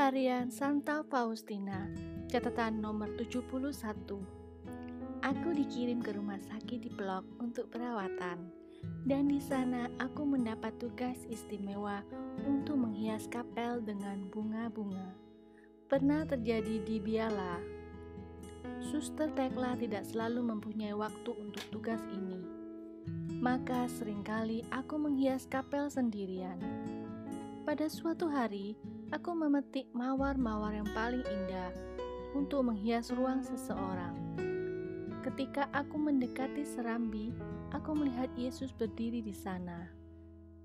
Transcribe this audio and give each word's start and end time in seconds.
Harian 0.00 0.48
Santa 0.48 1.04
Faustina, 1.12 1.84
catatan 2.32 2.80
nomor 2.80 3.12
71. 3.20 4.16
Aku 5.20 5.48
dikirim 5.52 6.00
ke 6.00 6.16
rumah 6.16 6.40
sakit 6.40 6.80
di 6.80 6.88
Pelok 6.88 7.28
untuk 7.36 7.68
perawatan. 7.68 8.48
Dan 9.04 9.28
di 9.28 9.36
sana 9.44 9.92
aku 10.00 10.24
mendapat 10.24 10.72
tugas 10.80 11.20
istimewa 11.28 12.00
untuk 12.48 12.80
menghias 12.80 13.28
kapel 13.28 13.84
dengan 13.84 14.24
bunga-bunga. 14.32 15.12
Pernah 15.84 16.24
terjadi 16.24 16.80
di 16.80 16.96
Biala. 16.96 17.60
Suster 18.80 19.28
Tekla 19.36 19.76
tidak 19.76 20.08
selalu 20.08 20.48
mempunyai 20.48 20.96
waktu 20.96 21.28
untuk 21.36 21.60
tugas 21.68 22.00
ini. 22.08 22.40
Maka 23.36 23.84
sering 23.84 24.24
kali 24.24 24.64
aku 24.72 24.96
menghias 24.96 25.44
kapel 25.44 25.92
sendirian. 25.92 26.56
Pada 27.68 27.84
suatu 27.92 28.32
hari, 28.32 28.80
aku 29.10 29.34
memetik 29.34 29.90
mawar-mawar 29.90 30.70
yang 30.70 30.86
paling 30.94 31.22
indah 31.26 31.74
untuk 32.34 32.62
menghias 32.62 33.10
ruang 33.10 33.42
seseorang. 33.42 34.14
Ketika 35.20 35.66
aku 35.74 35.98
mendekati 35.98 36.62
serambi, 36.62 37.34
aku 37.74 37.92
melihat 37.92 38.30
Yesus 38.38 38.70
berdiri 38.70 39.20
di 39.20 39.34
sana. 39.34 39.90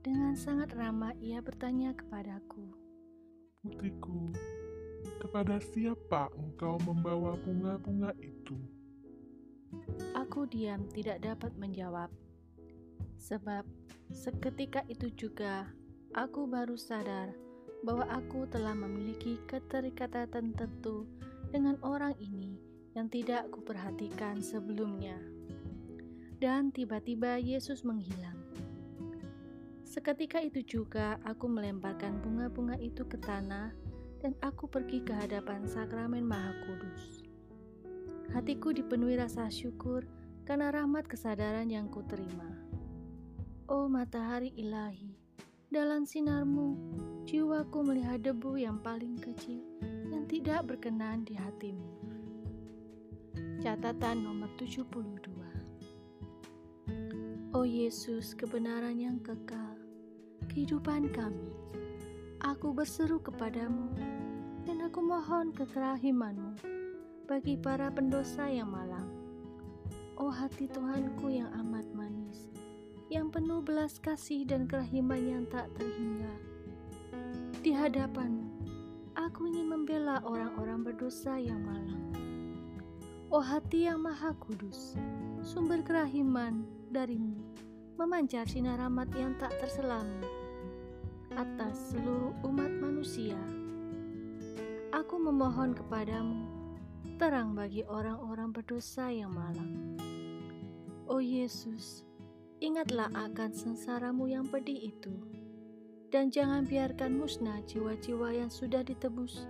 Dengan 0.00 0.32
sangat 0.32 0.72
ramah 0.72 1.12
ia 1.20 1.44
bertanya 1.44 1.92
kepadaku, 1.92 2.72
Putriku, 3.60 4.32
kepada 5.20 5.60
siapa 5.60 6.32
engkau 6.32 6.80
membawa 6.88 7.36
bunga-bunga 7.36 8.16
itu? 8.24 8.56
Aku 10.16 10.48
diam 10.48 10.88
tidak 10.88 11.20
dapat 11.20 11.52
menjawab. 11.60 12.08
Sebab 13.20 13.68
seketika 14.08 14.80
itu 14.88 15.12
juga 15.12 15.68
aku 16.16 16.48
baru 16.48 16.80
sadar 16.80 17.49
bahwa 17.80 18.04
aku 18.12 18.44
telah 18.48 18.76
memiliki 18.76 19.40
keterikatan 19.48 20.28
tertentu 20.28 21.08
dengan 21.48 21.80
orang 21.80 22.12
ini 22.20 22.60
yang 22.92 23.08
tidak 23.08 23.48
kuperhatikan 23.54 24.42
sebelumnya. 24.42 25.16
Dan 26.40 26.72
tiba-tiba 26.72 27.36
Yesus 27.36 27.84
menghilang. 27.84 28.36
Seketika 29.84 30.38
itu 30.38 30.62
juga 30.62 31.18
aku 31.26 31.50
melemparkan 31.50 32.22
bunga-bunga 32.22 32.78
itu 32.78 33.02
ke 33.04 33.18
tanah 33.18 33.74
dan 34.22 34.32
aku 34.38 34.70
pergi 34.70 35.02
ke 35.02 35.10
hadapan 35.10 35.66
sakramen 35.66 36.22
Maha 36.22 36.54
Kudus. 36.62 37.26
Hatiku 38.30 38.70
dipenuhi 38.70 39.18
rasa 39.18 39.50
syukur 39.50 40.06
karena 40.46 40.70
rahmat 40.70 41.10
kesadaran 41.10 41.66
yang 41.66 41.90
kuterima. 41.90 42.46
Oh 43.66 43.90
matahari 43.90 44.54
ilahi, 44.54 45.18
dalam 45.66 46.06
sinarmu 46.06 46.78
jiwaku 47.28 47.84
melihat 47.84 48.24
debu 48.24 48.56
yang 48.56 48.80
paling 48.80 49.20
kecil 49.20 49.60
yang 50.08 50.24
tidak 50.24 50.64
berkenan 50.68 51.24
di 51.24 51.36
hatimu. 51.36 51.88
Catatan 53.60 54.24
nomor 54.24 54.48
72 54.56 55.40
Oh 57.50 57.66
Yesus, 57.66 58.32
kebenaran 58.38 58.94
yang 58.96 59.18
kekal, 59.20 59.74
kehidupan 60.48 61.10
kami, 61.10 61.50
aku 62.40 62.70
berseru 62.70 63.18
kepadamu, 63.18 63.90
dan 64.64 64.86
aku 64.86 65.02
mohon 65.02 65.50
kekerahimanmu 65.50 66.56
bagi 67.26 67.58
para 67.58 67.90
pendosa 67.90 68.46
yang 68.46 68.70
malang. 68.70 69.10
Oh 70.14 70.30
hati 70.30 70.70
Tuhanku 70.70 71.26
yang 71.26 71.50
amat 71.58 71.90
manis, 71.90 72.54
yang 73.10 73.34
penuh 73.34 73.58
belas 73.58 73.98
kasih 73.98 74.46
dan 74.46 74.70
kerahiman 74.70 75.18
yang 75.18 75.44
tak 75.50 75.66
terhingga 75.74 76.49
di 77.60 77.76
hadapanmu, 77.76 78.48
aku 79.12 79.44
ingin 79.52 79.68
membela 79.68 80.24
orang-orang 80.24 80.80
berdosa 80.80 81.36
yang 81.36 81.60
malang. 81.60 82.08
Oh 83.28 83.44
hati 83.44 83.84
yang 83.84 84.00
maha 84.00 84.32
kudus, 84.40 84.96
sumber 85.44 85.84
kerahiman 85.84 86.64
darimu, 86.88 87.36
memancar 88.00 88.48
sinar 88.48 88.80
rahmat 88.80 89.12
yang 89.12 89.36
tak 89.36 89.52
terselami 89.60 90.24
atas 91.36 91.92
seluruh 91.92 92.32
umat 92.48 92.72
manusia. 92.80 93.36
Aku 94.96 95.20
memohon 95.20 95.76
kepadamu, 95.76 96.48
terang 97.20 97.52
bagi 97.52 97.84
orang-orang 97.84 98.56
berdosa 98.56 99.12
yang 99.12 99.36
malang. 99.36 100.00
Oh 101.12 101.20
Yesus, 101.20 102.08
ingatlah 102.64 103.12
akan 103.12 103.52
sengsaramu 103.52 104.32
yang 104.32 104.48
pedih 104.48 104.96
itu 104.96 105.29
dan 106.10 106.34
jangan 106.34 106.66
biarkan 106.66 107.14
musnah 107.22 107.62
jiwa-jiwa 107.70 108.34
yang 108.34 108.50
sudah 108.50 108.82
ditebus 108.82 109.46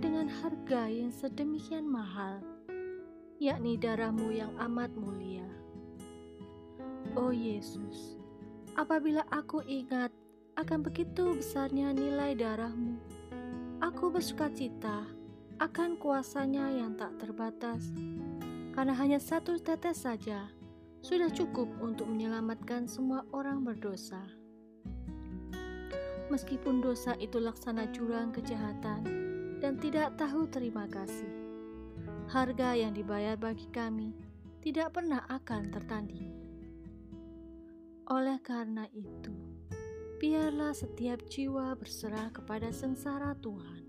dengan 0.00 0.24
harga 0.24 0.88
yang 0.88 1.12
sedemikian 1.12 1.84
mahal, 1.84 2.40
yakni 3.36 3.76
darahmu 3.76 4.32
yang 4.32 4.48
amat 4.56 4.88
mulia. 4.96 5.44
Oh 7.12 7.28
Yesus, 7.28 8.16
apabila 8.72 9.20
aku 9.28 9.60
ingat 9.68 10.08
akan 10.56 10.80
begitu 10.80 11.36
besarnya 11.36 11.92
nilai 11.92 12.32
darahmu, 12.32 12.96
aku 13.84 14.08
bersuka 14.08 14.48
cita 14.48 15.04
akan 15.60 16.00
kuasanya 16.00 16.72
yang 16.72 16.96
tak 16.96 17.20
terbatas, 17.20 17.92
karena 18.72 18.96
hanya 18.96 19.20
satu 19.20 19.60
tetes 19.60 20.08
saja 20.08 20.48
sudah 21.04 21.28
cukup 21.28 21.68
untuk 21.84 22.08
menyelamatkan 22.08 22.88
semua 22.88 23.28
orang 23.34 23.60
berdosa 23.60 24.37
meskipun 26.28 26.80
dosa 26.84 27.16
itu 27.20 27.40
laksana 27.40 27.88
jurang 27.92 28.32
kejahatan 28.32 29.04
dan 29.58 29.76
tidak 29.80 30.14
tahu 30.16 30.46
terima 30.48 30.86
kasih. 30.88 31.28
Harga 32.28 32.76
yang 32.76 32.92
dibayar 32.92 33.34
bagi 33.34 33.66
kami 33.72 34.12
tidak 34.60 34.96
pernah 34.96 35.24
akan 35.28 35.72
tertandingi. 35.72 36.36
Oleh 38.08 38.40
karena 38.40 38.88
itu, 38.96 39.32
biarlah 40.20 40.72
setiap 40.72 41.24
jiwa 41.28 41.76
berserah 41.76 42.32
kepada 42.32 42.72
sengsara 42.72 43.36
Tuhan 43.40 43.84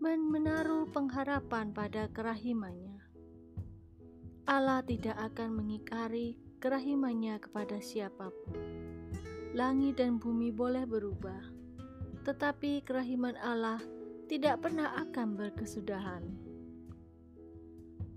dan 0.00 0.24
menaruh 0.24 0.88
pengharapan 0.88 1.70
pada 1.70 2.08
kerahimannya. 2.08 2.98
Allah 4.48 4.80
tidak 4.80 5.14
akan 5.20 5.60
mengikari 5.60 6.40
kerahimannya 6.58 7.36
kepada 7.36 7.76
siapa 7.84 8.32
pun 8.32 8.97
langit 9.58 9.98
dan 9.98 10.22
bumi 10.22 10.54
boleh 10.54 10.86
berubah, 10.86 11.42
tetapi 12.22 12.86
kerahiman 12.86 13.34
Allah 13.42 13.82
tidak 14.30 14.62
pernah 14.62 14.94
akan 15.02 15.34
berkesudahan. 15.34 16.22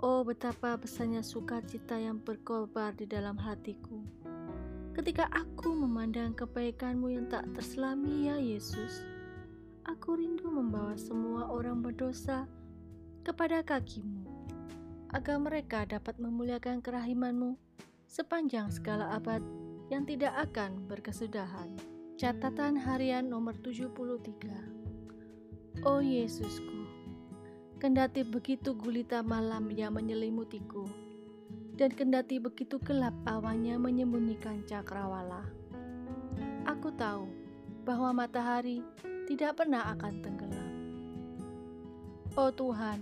Oh, 0.06 0.22
betapa 0.22 0.78
besarnya 0.78 1.26
sukacita 1.26 1.98
yang 1.98 2.22
berkobar 2.22 2.94
di 2.94 3.10
dalam 3.10 3.42
hatiku 3.42 4.06
ketika 4.94 5.26
aku 5.34 5.74
memandang 5.74 6.38
kebaikanmu 6.38 7.10
yang 7.10 7.26
tak 7.26 7.50
terselami 7.58 8.30
ya 8.30 8.38
Yesus. 8.38 9.02
Aku 9.88 10.14
rindu 10.14 10.46
membawa 10.46 10.94
semua 10.94 11.50
orang 11.50 11.82
berdosa 11.82 12.46
kepada 13.26 13.66
kakimu, 13.66 14.30
agar 15.10 15.42
mereka 15.42 15.90
dapat 15.90 16.22
memuliakan 16.22 16.86
kerahimanmu 16.86 17.58
sepanjang 18.06 18.70
segala 18.70 19.10
abad 19.18 19.42
yang 19.92 20.08
tidak 20.08 20.32
akan 20.40 20.88
berkesudahan. 20.88 21.68
Catatan 22.16 22.80
harian 22.80 23.28
nomor 23.28 23.60
73 23.60 23.92
Oh 25.84 26.00
Yesusku, 26.00 26.88
kendati 27.82 28.24
begitu 28.24 28.72
gulita 28.72 29.20
malam 29.20 29.68
yang 29.74 29.98
menyelimutiku, 29.98 30.86
dan 31.76 31.92
kendati 31.92 32.38
begitu 32.38 32.78
gelap 32.80 33.12
awannya 33.26 33.76
menyembunyikan 33.82 34.62
cakrawala, 34.70 35.50
aku 36.70 36.94
tahu 36.94 37.26
bahwa 37.82 38.14
matahari 38.14 38.86
tidak 39.26 39.58
pernah 39.58 39.90
akan 39.98 40.14
tenggelam. 40.22 40.72
Oh 42.38 42.54
Tuhan, 42.54 43.02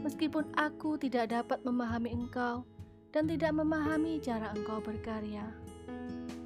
meskipun 0.00 0.48
aku 0.56 0.96
tidak 0.96 1.36
dapat 1.36 1.60
memahami 1.60 2.16
Engkau 2.16 2.64
dan 3.12 3.28
tidak 3.28 3.52
memahami 3.52 4.16
cara 4.24 4.56
Engkau 4.56 4.80
berkarya, 4.80 5.65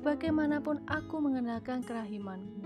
bagaimanapun 0.00 0.81
aku 0.88 1.20
mengenalkan 1.20 1.85
kerahimanmu. 1.85 2.64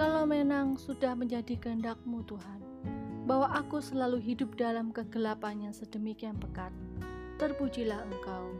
Kalau 0.00 0.24
menang 0.24 0.80
sudah 0.80 1.12
menjadi 1.12 1.60
kehendakmu 1.60 2.24
Tuhan, 2.24 2.60
bahwa 3.28 3.52
aku 3.52 3.84
selalu 3.84 4.16
hidup 4.18 4.56
dalam 4.56 4.88
kegelapan 4.90 5.68
yang 5.68 5.74
sedemikian 5.76 6.40
pekat, 6.40 6.72
terpujilah 7.36 8.00
Engkau. 8.08 8.56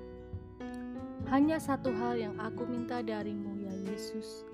Hanya 1.33 1.57
satu 1.57 1.89
hal 1.97 2.21
yang 2.21 2.37
aku 2.37 2.69
minta 2.69 3.01
darimu 3.01 3.57
ya 3.65 3.73
Yesus, 3.89 4.45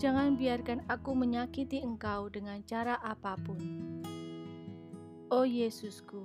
jangan 0.00 0.40
biarkan 0.40 0.80
aku 0.88 1.12
menyakiti 1.12 1.84
Engkau 1.84 2.32
dengan 2.32 2.64
cara 2.64 2.96
apa 3.04 3.36
pun. 3.36 3.60
Oh 5.28 5.44
Yesusku, 5.44 6.24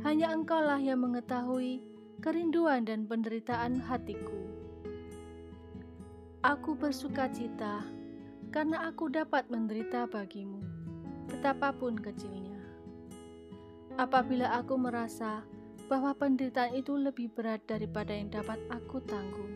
hanya 0.00 0.32
Engkaulah 0.32 0.80
yang 0.80 1.04
mengetahui 1.04 1.84
kerinduan 2.24 2.88
dan 2.88 3.04
penderitaan 3.04 3.84
hatiku. 3.84 4.59
Aku 6.40 6.72
bersuka 6.72 7.28
cita 7.28 7.84
karena 8.48 8.88
aku 8.88 9.12
dapat 9.12 9.44
menderita 9.52 10.08
bagimu. 10.08 10.64
betapapun 11.30 11.94
kecilnya. 11.94 12.58
Apabila 13.94 14.50
aku 14.58 14.74
merasa 14.74 15.46
bahwa 15.86 16.10
penderitaan 16.10 16.74
itu 16.74 16.98
lebih 16.98 17.30
berat 17.30 17.62
daripada 17.70 18.10
yang 18.10 18.34
dapat 18.34 18.58
aku 18.66 18.98
tanggung, 19.06 19.54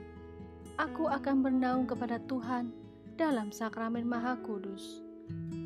aku 0.78 1.10
akan 1.10 1.42
bernaung 1.42 1.90
kepada 1.90 2.22
Tuhan 2.30 2.70
dalam 3.18 3.50
sakramen 3.50 4.06
Maha 4.06 4.38
Kudus, 4.38 5.02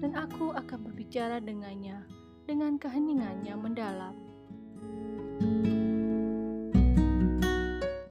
dan 0.00 0.16
aku 0.16 0.56
akan 0.56 0.88
berbicara 0.88 1.44
dengannya 1.44 2.08
dengan 2.48 2.80
keheningan 2.80 3.44
yang 3.44 3.60
mendalam. 3.60 4.16
thank 5.38 5.66
you 5.68 5.77